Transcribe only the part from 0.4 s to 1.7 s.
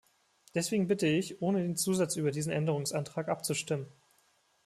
Deswegen bitte ich, ohne